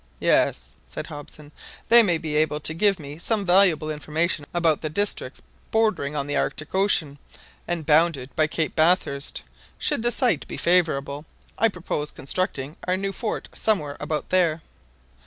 [0.19, 1.51] "Yes," said Hobson;
[1.87, 6.25] they may be able to give me some valuable information about the districts bordering on
[6.25, 7.19] the Arctic Ocean,
[7.67, 9.43] and bounded by Cape Bathurst.
[9.77, 11.25] Should the site be favourable,
[11.55, 14.63] I propose constructing our new fort somewhere about there."